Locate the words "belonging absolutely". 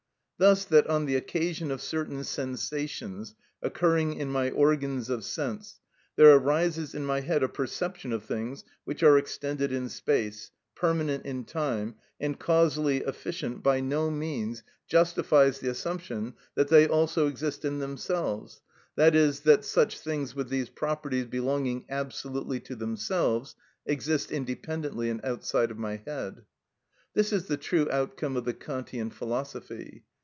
21.27-22.59